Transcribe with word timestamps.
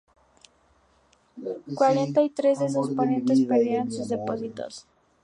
Cuarenta 1.75 2.23
y 2.23 2.31
tres 2.31 2.57
de 2.57 2.69
sus 2.69 2.89
oponentes 2.89 3.39
perdieron 3.45 3.91
sus 3.91 4.09
depósitos. 4.09 4.87